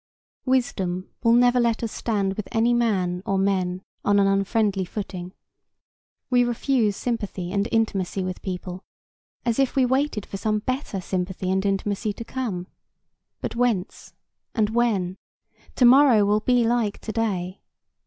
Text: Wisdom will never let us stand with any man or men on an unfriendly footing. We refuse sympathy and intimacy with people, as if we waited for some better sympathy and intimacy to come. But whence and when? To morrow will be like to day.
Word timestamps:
Wisdom 0.47 1.11
will 1.21 1.33
never 1.33 1.59
let 1.59 1.83
us 1.83 1.91
stand 1.91 2.33
with 2.35 2.47
any 2.51 2.73
man 2.73 3.21
or 3.23 3.37
men 3.37 3.83
on 4.03 4.17
an 4.19 4.25
unfriendly 4.25 4.83
footing. 4.83 5.31
We 6.31 6.43
refuse 6.43 6.95
sympathy 6.95 7.51
and 7.51 7.67
intimacy 7.71 8.23
with 8.23 8.41
people, 8.41 8.81
as 9.45 9.59
if 9.59 9.75
we 9.75 9.85
waited 9.85 10.25
for 10.25 10.37
some 10.37 10.57
better 10.57 11.01
sympathy 11.01 11.51
and 11.51 11.63
intimacy 11.63 12.13
to 12.13 12.25
come. 12.25 12.65
But 13.41 13.55
whence 13.55 14.13
and 14.55 14.71
when? 14.71 15.17
To 15.75 15.85
morrow 15.85 16.25
will 16.25 16.39
be 16.39 16.65
like 16.65 16.97
to 17.01 17.11
day. 17.11 17.61